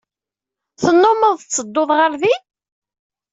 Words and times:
Tennumeḍ 0.81 1.33
tettedduḍ 1.39 1.89
ɣer 1.99 2.11
din? 2.21 2.43